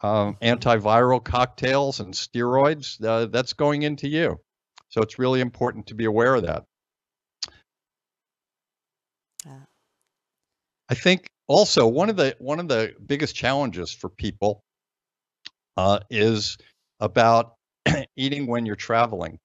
um, 0.00 0.36
antiviral 0.42 1.22
cocktails 1.22 2.00
and 2.00 2.12
steroids, 2.14 3.04
uh, 3.04 3.26
that's 3.26 3.52
going 3.52 3.82
into 3.82 4.08
you. 4.08 4.40
So 4.88 5.02
it's 5.02 5.18
really 5.18 5.40
important 5.40 5.86
to 5.88 5.94
be 5.94 6.04
aware 6.04 6.34
of 6.34 6.42
that. 6.44 6.64
Yeah. 9.44 9.52
I 10.88 10.94
think 10.94 11.28
also 11.46 11.86
one 11.86 12.08
of 12.10 12.16
the 12.16 12.36
one 12.38 12.60
of 12.60 12.68
the 12.68 12.94
biggest 13.04 13.34
challenges 13.34 13.92
for 13.92 14.08
people 14.08 14.62
uh, 15.76 16.00
is 16.10 16.56
about 17.00 17.54
eating 18.16 18.46
when 18.46 18.66
you're 18.66 18.76
traveling. 18.76 19.38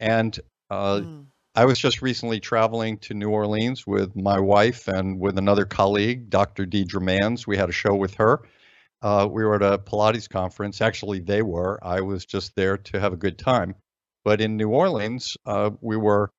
And 0.00 0.38
uh, 0.70 1.00
Mm. 1.00 1.26
I 1.54 1.64
was 1.64 1.78
just 1.78 2.02
recently 2.02 2.38
traveling 2.38 2.98
to 2.98 3.14
New 3.14 3.30
Orleans 3.30 3.84
with 3.84 4.14
my 4.14 4.38
wife 4.38 4.86
and 4.86 5.18
with 5.18 5.38
another 5.38 5.64
colleague, 5.64 6.30
Dr. 6.30 6.66
Deidre 6.66 7.02
Mans. 7.02 7.48
We 7.48 7.56
had 7.56 7.68
a 7.68 7.72
show 7.72 7.96
with 7.96 8.14
her. 8.14 8.42
Uh, 9.02 9.26
we 9.28 9.44
were 9.44 9.56
at 9.56 9.62
a 9.62 9.78
Pilates 9.78 10.28
conference. 10.28 10.80
Actually, 10.80 11.18
they 11.20 11.42
were. 11.42 11.78
I 11.82 12.00
was 12.00 12.24
just 12.24 12.54
there 12.54 12.76
to 12.76 13.00
have 13.00 13.12
a 13.12 13.16
good 13.16 13.38
time. 13.38 13.74
But 14.24 14.40
in 14.40 14.56
New 14.56 14.68
Orleans, 14.70 15.36
uh, 15.46 15.70
we 15.80 15.96
were 15.96 16.30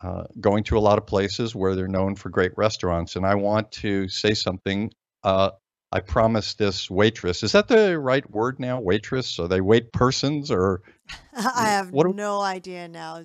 uh, 0.00 0.24
going 0.40 0.64
to 0.64 0.78
a 0.78 0.80
lot 0.80 0.98
of 0.98 1.06
places 1.06 1.54
where 1.54 1.74
they're 1.74 1.88
known 1.88 2.14
for 2.14 2.30
great 2.30 2.52
restaurants. 2.56 3.16
And 3.16 3.26
I 3.26 3.34
want 3.34 3.72
to 3.72 4.08
say 4.08 4.34
something. 4.34 4.92
Uh, 5.22 5.50
I 5.90 6.00
promised 6.00 6.58
this 6.58 6.90
waitress. 6.90 7.42
Is 7.42 7.52
that 7.52 7.68
the 7.68 7.98
right 7.98 8.28
word 8.30 8.60
now? 8.60 8.80
Waitress? 8.80 9.38
Are 9.38 9.48
they 9.48 9.60
wait 9.60 9.92
persons 9.92 10.50
or 10.50 10.82
I 11.34 11.68
have 11.70 11.90
what? 11.90 12.14
no 12.14 12.40
idea 12.40 12.88
now. 12.88 13.24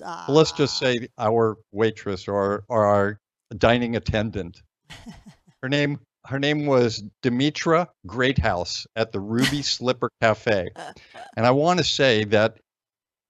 Well, 0.00 0.24
let's 0.28 0.52
just 0.52 0.82
Uh, 0.82 0.86
say 0.86 1.08
our 1.18 1.56
waitress 1.72 2.28
or, 2.28 2.64
or 2.68 2.84
our 2.84 3.20
dining 3.56 3.96
attendant. 3.96 4.62
Her 5.62 5.68
name 5.68 6.00
her 6.26 6.38
name 6.38 6.66
was 6.66 7.02
Demetra 7.22 7.88
Greathouse 8.06 8.86
at 8.96 9.10
the 9.12 9.20
Ruby 9.20 9.62
Slipper 9.62 10.10
Cafe. 10.20 10.68
And 11.36 11.46
I 11.46 11.50
want 11.50 11.78
to 11.78 11.84
say 11.84 12.24
that 12.24 12.58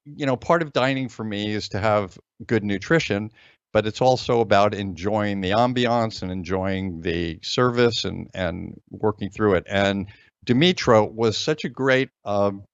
you 0.05 0.27
know, 0.27 0.37
part 0.37 0.63
of 0.63 0.73
dining 0.73 1.09
for 1.09 1.25
me 1.25 1.51
is 1.53 1.69
to 1.71 1.79
have 1.79 2.19
good 2.47 2.65
nutrition, 2.65 3.31
but 3.73 3.87
it's 3.87 4.01
also 4.01 4.41
about 4.41 4.75
enjoying 4.75 5.41
the 5.41 5.51
ambiance 5.51 6.23
and 6.23 6.31
enjoying 6.31 7.01
the 7.01 7.39
service 7.43 8.05
and 8.05 8.29
and 8.35 8.81
working 8.91 9.31
through 9.31 9.55
it. 9.55 9.67
And 9.69 10.09
Demetra 10.45 11.11
was 11.11 11.37
such 11.37 11.65
a 11.65 11.69
great 11.69 12.11
um, 12.25 12.65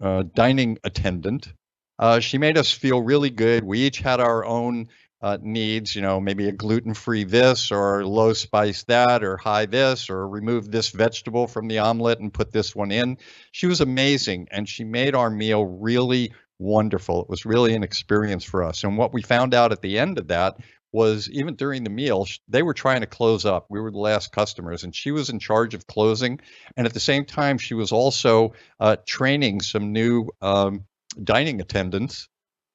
uh, 0.00 0.24
dining 0.34 0.78
attendant. 0.84 1.52
Uh, 1.98 2.20
she 2.20 2.38
made 2.38 2.58
us 2.58 2.70
feel 2.70 3.00
really 3.00 3.30
good. 3.30 3.64
We 3.64 3.80
each 3.80 3.98
had 4.00 4.20
our 4.20 4.44
own 4.44 4.88
uh, 5.22 5.38
needs, 5.40 5.96
you 5.96 6.02
know, 6.02 6.20
maybe 6.20 6.48
a 6.48 6.52
gluten 6.52 6.94
free 6.94 7.24
this 7.24 7.70
or 7.70 8.04
low 8.04 8.32
spice 8.32 8.84
that 8.84 9.24
or 9.24 9.36
high 9.36 9.66
this 9.66 10.10
or 10.10 10.28
remove 10.28 10.70
this 10.70 10.90
vegetable 10.90 11.46
from 11.46 11.68
the 11.68 11.78
omelet 11.78 12.20
and 12.20 12.34
put 12.34 12.52
this 12.52 12.76
one 12.76 12.92
in. 12.92 13.16
She 13.52 13.66
was 13.66 13.80
amazing 13.80 14.48
and 14.50 14.68
she 14.68 14.84
made 14.84 15.14
our 15.14 15.30
meal 15.30 15.64
really 15.64 16.32
wonderful. 16.58 17.22
It 17.22 17.28
was 17.28 17.46
really 17.46 17.74
an 17.74 17.82
experience 17.82 18.44
for 18.44 18.62
us. 18.62 18.84
And 18.84 18.98
what 18.98 19.12
we 19.12 19.22
found 19.22 19.54
out 19.54 19.72
at 19.72 19.82
the 19.82 19.98
end 19.98 20.18
of 20.18 20.28
that 20.28 20.58
was 20.92 21.28
even 21.30 21.54
during 21.54 21.84
the 21.84 21.90
meal, 21.90 22.26
they 22.48 22.62
were 22.62 22.74
trying 22.74 23.00
to 23.00 23.06
close 23.06 23.44
up. 23.44 23.66
We 23.68 23.80
were 23.80 23.90
the 23.90 23.98
last 23.98 24.32
customers, 24.32 24.84
and 24.84 24.94
she 24.94 25.10
was 25.10 25.28
in 25.28 25.38
charge 25.38 25.74
of 25.74 25.86
closing. 25.86 26.40
And 26.76 26.86
at 26.86 26.94
the 26.94 27.00
same 27.00 27.24
time, 27.24 27.58
she 27.58 27.74
was 27.74 27.92
also 27.92 28.54
uh, 28.80 28.96
training 29.04 29.60
some 29.60 29.92
new 29.92 30.30
um, 30.40 30.86
dining 31.22 31.60
attendants 31.60 32.28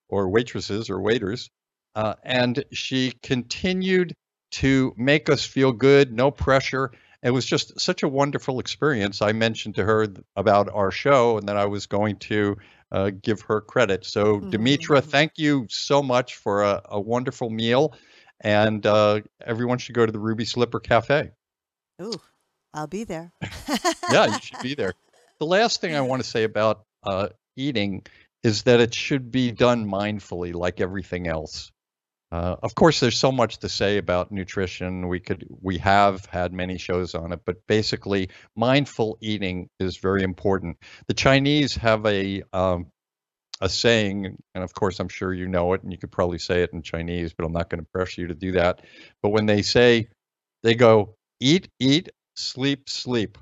or 0.07 0.29
waitresses 0.29 0.89
or 0.89 1.01
waiters. 1.01 1.49
Uh, 1.95 2.15
and 2.23 2.63
she 2.71 3.11
continued 3.23 4.15
to 4.51 4.93
make 4.97 5.29
us 5.29 5.45
feel 5.45 5.71
good, 5.71 6.11
no 6.13 6.31
pressure. 6.31 6.91
It 7.23 7.31
was 7.31 7.45
just 7.45 7.79
such 7.79 8.03
a 8.03 8.07
wonderful 8.07 8.59
experience. 8.59 9.21
I 9.21 9.31
mentioned 9.31 9.75
to 9.75 9.83
her 9.83 10.07
about 10.35 10.69
our 10.73 10.91
show 10.91 11.37
and 11.37 11.47
that 11.47 11.57
I 11.57 11.65
was 11.65 11.85
going 11.85 12.17
to 12.17 12.57
uh, 12.91 13.11
give 13.21 13.41
her 13.41 13.61
credit. 13.61 14.05
So, 14.05 14.39
Demetra, 14.39 15.01
Mhm. 15.01 15.03
thank 15.03 15.31
you 15.37 15.67
so 15.69 16.01
much 16.01 16.35
for 16.35 16.63
a, 16.63 16.81
a 16.85 16.99
wonderful 16.99 17.49
meal. 17.49 17.93
And 18.41 18.85
uh, 18.85 19.21
everyone 19.45 19.77
should 19.77 19.95
go 19.95 20.05
to 20.05 20.11
the 20.11 20.19
Ruby 20.19 20.45
Slipper 20.45 20.79
Cafe. 20.79 21.31
Ooh, 22.01 22.19
I'll 22.73 22.87
be 22.87 23.03
there. 23.03 23.31
Yeah, 24.11 24.25
you 24.25 24.39
should 24.41 24.61
be 24.61 24.75
there. 24.75 24.95
The 25.39 25.45
last 25.45 25.79
thing 25.79 25.95
I 25.95 26.01
want 26.01 26.23
to 26.23 26.27
say 26.29 26.43
about 26.43 26.83
uh, 27.03 27.29
eating 27.55 28.05
is 28.43 28.63
that 28.63 28.79
it 28.79 28.93
should 28.93 29.31
be 29.31 29.51
done 29.51 29.85
mindfully, 29.85 30.53
like 30.53 30.81
everything 30.81 31.27
else. 31.27 31.71
Uh, 32.31 32.55
of 32.63 32.75
course, 32.75 33.01
there's 33.01 33.17
so 33.17 33.31
much 33.31 33.57
to 33.57 33.67
say 33.67 33.97
about 33.97 34.31
nutrition. 34.31 35.09
We 35.09 35.19
could, 35.19 35.45
we 35.61 35.77
have 35.79 36.25
had 36.25 36.53
many 36.53 36.77
shows 36.77 37.13
on 37.13 37.33
it, 37.33 37.41
but 37.45 37.57
basically, 37.67 38.29
mindful 38.55 39.17
eating 39.19 39.69
is 39.79 39.97
very 39.97 40.23
important. 40.23 40.77
The 41.07 41.13
Chinese 41.13 41.75
have 41.75 42.05
a 42.05 42.43
um, 42.53 42.87
a 43.61 43.69
saying, 43.69 44.37
and 44.55 44.63
of 44.63 44.73
course, 44.73 44.99
I'm 44.99 45.07
sure 45.07 45.33
you 45.33 45.47
know 45.47 45.73
it, 45.73 45.83
and 45.83 45.91
you 45.91 45.97
could 45.97 46.11
probably 46.11 46.39
say 46.39 46.63
it 46.63 46.73
in 46.73 46.81
Chinese, 46.81 47.33
but 47.33 47.45
I'm 47.45 47.53
not 47.53 47.69
going 47.69 47.81
to 47.83 47.87
pressure 47.93 48.21
you 48.21 48.27
to 48.27 48.33
do 48.33 48.53
that. 48.53 48.81
But 49.21 49.29
when 49.29 49.45
they 49.45 49.61
say, 49.61 50.07
they 50.63 50.73
go, 50.73 51.15
eat, 51.39 51.67
eat, 51.79 52.09
sleep, 52.35 52.89
sleep. 52.89 53.37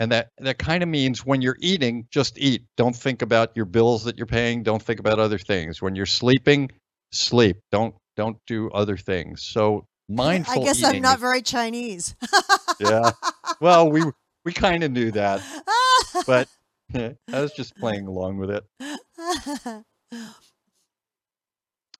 And 0.00 0.12
that, 0.12 0.30
that 0.38 0.58
kind 0.58 0.82
of 0.82 0.88
means 0.88 1.24
when 1.24 1.42
you're 1.42 1.58
eating, 1.60 2.08
just 2.10 2.38
eat. 2.38 2.64
Don't 2.76 2.96
think 2.96 3.22
about 3.22 3.52
your 3.54 3.66
bills 3.66 4.04
that 4.04 4.16
you're 4.16 4.26
paying. 4.26 4.62
Don't 4.62 4.82
think 4.82 4.98
about 4.98 5.20
other 5.20 5.38
things. 5.38 5.80
When 5.80 5.94
you're 5.94 6.06
sleeping, 6.06 6.70
sleep. 7.12 7.58
Don't 7.70 7.94
don't 8.16 8.38
do 8.46 8.70
other 8.70 8.96
things. 8.96 9.42
So 9.42 9.86
mindful. 10.08 10.62
I 10.62 10.64
guess 10.64 10.82
I'm 10.82 11.00
not 11.00 11.16
is- 11.16 11.20
very 11.20 11.42
Chinese. 11.42 12.14
yeah. 12.80 13.10
Well, 13.60 13.90
we 13.90 14.02
we 14.44 14.52
kind 14.52 14.82
of 14.82 14.90
knew 14.90 15.10
that, 15.12 15.42
but 16.26 16.48
I 16.94 17.14
was 17.40 17.52
just 17.52 17.76
playing 17.76 18.06
along 18.06 18.38
with 18.38 18.50
it. 18.50 18.64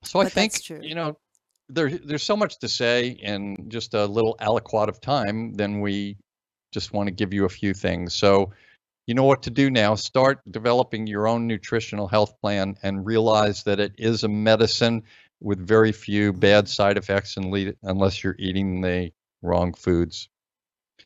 So 0.03 0.21
I 0.21 0.25
But 0.25 0.33
think 0.33 0.69
you 0.69 0.95
know 0.95 1.17
there 1.69 1.91
there's 1.91 2.23
so 2.23 2.37
much 2.37 2.59
to 2.61 2.69
say 2.69 3.09
in 3.09 3.69
just 3.69 3.95
a 3.95 4.07
little 4.07 4.37
aliquot 4.41 4.89
of 4.89 5.01
time. 5.01 5.53
Then 5.55 5.81
we 5.81 6.17
just 6.73 6.93
want 6.93 7.09
to 7.09 7.13
give 7.13 7.35
you 7.35 7.45
a 7.45 7.49
few 7.49 7.75
things. 7.75 8.15
So 8.15 8.53
you 9.11 9.15
know 9.15 9.25
what 9.25 9.43
to 9.43 9.51
do 9.51 9.73
now. 9.73 9.97
Start 9.97 10.41
developing 10.49 11.09
your 11.09 11.27
own 11.27 11.49
nutritional 11.49 12.07
health 12.07 12.41
plan 12.41 12.77
and 12.85 13.05
realize 13.05 13.65
that 13.65 13.81
it 13.81 13.93
is 13.99 14.23
a 14.23 14.29
medicine 14.29 15.03
with 15.41 15.59
very 15.59 15.91
few 15.91 16.33
bad 16.33 16.69
side 16.69 16.97
effects 16.97 17.37
unless 17.37 18.23
you're 18.23 18.37
eating 18.39 18.83
the 18.83 19.11
wrong 19.43 19.75
foods. 19.75 20.29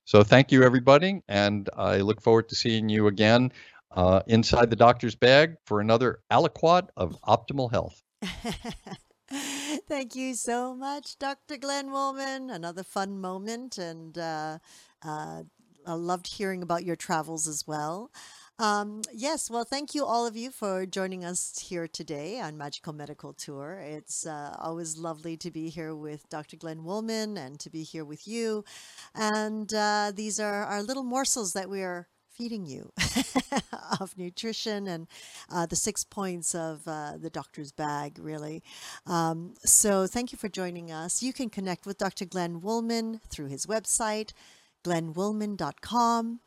So 0.04 0.22
thank 0.22 0.52
you 0.52 0.64
everybody, 0.64 1.22
and 1.28 1.70
I 1.78 2.00
look 2.02 2.20
forward 2.20 2.50
to 2.50 2.54
seeing 2.54 2.90
you 2.90 3.06
again 3.06 3.52
uh, 3.90 4.20
inside 4.26 4.68
the 4.68 4.76
doctor's 4.76 5.14
bag 5.14 5.56
for 5.64 5.80
another 5.80 6.20
aliquot 6.30 6.88
of 6.98 7.16
optimal 7.22 7.70
health. 7.70 8.02
Thank 9.88 10.14
you 10.14 10.34
so 10.34 10.74
much, 10.74 11.18
Dr. 11.18 11.56
Glenn 11.56 11.90
Wollman. 11.90 12.50
Another 12.50 12.82
fun 12.82 13.18
moment, 13.18 13.78
and 13.78 14.18
uh, 14.18 14.58
uh, 15.02 15.44
I 15.86 15.94
loved 15.94 16.26
hearing 16.26 16.62
about 16.62 16.84
your 16.84 16.96
travels 16.96 17.46
as 17.46 17.66
well. 17.66 18.10
Um, 18.58 19.02
yes, 19.12 19.50
well, 19.50 19.64
thank 19.64 19.94
you 19.94 20.04
all 20.04 20.26
of 20.26 20.36
you 20.36 20.50
for 20.50 20.86
joining 20.86 21.24
us 21.24 21.58
here 21.58 21.88
today 21.88 22.40
on 22.40 22.56
Magical 22.56 22.92
Medical 22.92 23.32
Tour. 23.32 23.80
It's 23.82 24.26
uh, 24.26 24.54
always 24.60 24.96
lovely 24.96 25.36
to 25.38 25.50
be 25.50 25.70
here 25.70 25.94
with 25.94 26.28
Dr. 26.28 26.56
Glenn 26.56 26.84
Wollman 26.84 27.36
and 27.36 27.58
to 27.60 27.68
be 27.68 27.82
here 27.82 28.04
with 28.04 28.28
you. 28.28 28.64
And 29.14 29.74
uh, 29.74 30.12
these 30.14 30.38
are 30.38 30.64
our 30.64 30.82
little 30.82 31.02
morsels 31.02 31.52
that 31.54 31.68
we 31.68 31.82
are 31.82 32.06
feeding 32.30 32.64
you 32.64 32.92
of 34.00 34.16
nutrition 34.16 34.86
and 34.88 35.06
uh, 35.50 35.66
the 35.66 35.76
six 35.76 36.04
points 36.04 36.54
of 36.54 36.86
uh, 36.86 37.12
the 37.16 37.30
doctor's 37.30 37.72
bag, 37.72 38.18
really. 38.20 38.62
Um, 39.06 39.54
so, 39.64 40.06
thank 40.06 40.32
you 40.32 40.38
for 40.38 40.48
joining 40.48 40.90
us. 40.90 41.22
You 41.22 41.32
can 41.32 41.48
connect 41.48 41.86
with 41.86 41.98
Dr. 41.98 42.24
Glenn 42.24 42.60
Wollman 42.60 43.20
through 43.28 43.46
his 43.46 43.66
website, 43.66 44.32
glennwollman.com, 44.84 46.40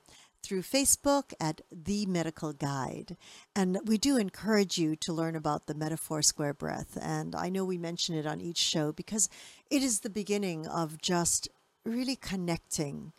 through 0.44 0.62
Facebook 0.62 1.34
at 1.42 1.62
The 1.72 2.06
Medical 2.06 2.54
Guide. 2.54 3.18
And 3.56 3.80
we 3.86 3.98
do 3.98 4.18
encourage 4.18 4.78
you 4.78 4.96
to 4.98 5.12
learn 5.12 5.36
about 5.36 5.68
the 5.68 5.74
Metaphor 5.74 6.22
Square 6.22 6.54
Breath. 6.54 6.98
And 7.02 7.36
I 7.36 7.50
know 7.50 7.66
we 7.66 7.78
mention 7.78 8.16
it 8.16 8.26
on 8.26 8.40
each 8.40 8.58
show 8.58 8.92
because 8.92 9.28
it 9.70 9.84
is 9.84 10.00
the 10.00 10.10
beginning 10.10 10.66
of 10.68 11.02
just 11.02 11.50
really 11.86 12.16
connecting 12.16 13.12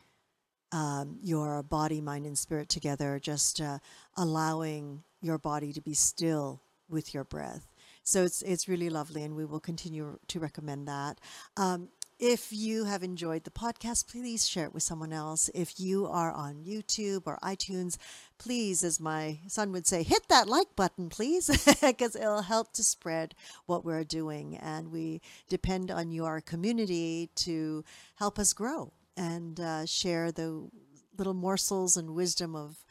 um, 0.72 1.18
your 1.22 1.62
body, 1.62 2.00
mind, 2.00 2.26
and 2.26 2.38
spirit 2.38 2.68
together, 2.68 3.18
just 3.18 3.60
uh, 3.60 3.78
allowing 4.16 5.02
your 5.20 5.38
body 5.38 5.72
to 5.72 5.80
be 5.80 5.94
still 5.94 6.62
with 6.88 7.12
your 7.12 7.25
breath. 7.25 7.66
So 8.02 8.25
it's 8.25 8.40
it's 8.42 8.68
really 8.68 8.88
lovely, 8.88 9.22
and 9.22 9.37
we 9.37 9.44
will 9.44 9.60
continue 9.60 10.18
to 10.28 10.40
recommend 10.40 10.88
that. 10.88 11.20
Um, 11.56 11.88
if 12.18 12.52
you 12.52 12.84
have 12.84 13.02
enjoyed 13.02 13.44
the 13.44 13.50
podcast, 13.50 14.10
please 14.10 14.48
share 14.48 14.64
it 14.64 14.75
with 14.75 14.82
someone 14.82 15.12
else. 15.12 15.48
If 15.54 15.78
you 15.78 16.06
are 16.06 16.32
on 16.32 16.64
YouTube 16.64 17.22
or 17.26 17.38
iTunes, 17.42 17.96
please, 18.38 18.82
as 18.82 18.98
my 18.98 19.38
son 19.46 19.70
would 19.72 19.87
say, 19.87 20.02
hit 20.02 20.28
that 20.28 20.48
like 20.48 20.75
button, 20.75 21.08
please, 21.08 21.46
because 21.80 22.16
it'll 22.16 22.42
help 22.42 22.72
to 22.75 22.82
spread 22.82 23.34
what 23.66 23.84
we're 23.84 24.04
doing. 24.04 24.56
And 24.56 24.90
we 24.90 25.20
depend 25.48 25.90
on 25.90 26.10
your 26.10 26.40
community 26.40 27.30
to 27.37 27.84
help 28.16 28.38
us 28.38 28.52
grow 28.52 28.92
and 29.16 29.60
uh, 29.60 29.87
share 29.87 30.32
the 30.32 30.68
little 31.16 31.34
morsels 31.34 31.96
and 31.96 32.14
wisdom 32.14 32.56
of 32.56 32.84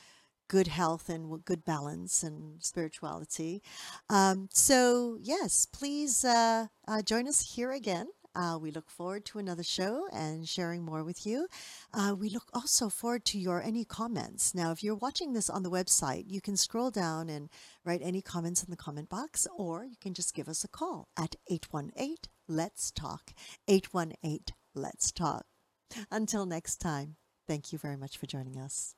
good 0.47 0.67
health 0.67 1.09
and 1.09 1.43
good 1.43 1.65
balance 1.65 2.23
and 2.23 2.63
spirituality. 2.63 3.61
Um, 4.09 4.47
so, 4.51 5.17
yes, 5.21 5.65
please 5.65 6.23
uh, 6.23 6.67
uh, 6.87 7.01
join 7.01 7.27
us 7.27 7.55
here 7.55 7.71
again. 7.71 8.07
Uh, 8.35 8.57
we 8.61 8.71
look 8.71 8.89
forward 8.89 9.25
to 9.25 9.39
another 9.39 9.63
show 9.63 10.07
and 10.13 10.47
sharing 10.47 10.83
more 10.83 11.03
with 11.03 11.25
you. 11.25 11.47
Uh, 11.93 12.15
we 12.17 12.29
look 12.29 12.49
also 12.53 12.89
forward 12.89 13.25
to 13.25 13.39
your 13.39 13.61
any 13.61 13.83
comments. 13.83 14.53
Now, 14.53 14.71
if 14.71 14.83
you're 14.83 14.95
watching 14.95 15.33
this 15.33 15.49
on 15.49 15.63
the 15.63 15.71
website, 15.71 16.25
you 16.27 16.41
can 16.41 16.55
scroll 16.55 16.91
down 16.91 17.29
and 17.29 17.49
write 17.83 18.01
any 18.03 18.21
comments 18.21 18.63
in 18.63 18.69
the 18.69 18.77
comment 18.77 19.09
box, 19.09 19.47
or 19.57 19.85
you 19.85 19.95
can 19.99 20.13
just 20.13 20.35
give 20.35 20.47
us 20.47 20.63
a 20.63 20.67
call 20.67 21.07
at 21.17 21.35
818 21.49 22.17
Let's 22.47 22.91
Talk. 22.91 23.33
818 23.67 24.39
Let's 24.75 25.11
Talk. 25.11 25.45
Until 26.11 26.45
next 26.45 26.77
time, 26.77 27.15
thank 27.47 27.71
you 27.71 27.79
very 27.79 27.97
much 27.97 28.17
for 28.17 28.25
joining 28.25 28.57
us. 28.57 28.95